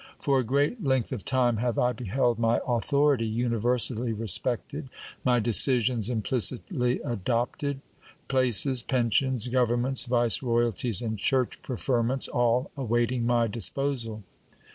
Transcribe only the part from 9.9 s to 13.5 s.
vice royalties, and church preferments all awaiting my